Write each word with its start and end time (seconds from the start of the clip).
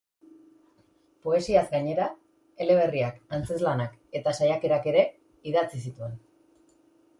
Poesiaz 1.27 1.63
gainera, 1.73 2.07
eleberriak, 2.67 3.21
antzezlanak 3.39 4.01
eta 4.21 4.35
saiakerak 4.41 4.91
ere 4.95 5.07
idatzi 5.53 5.87
zituen. 5.89 6.21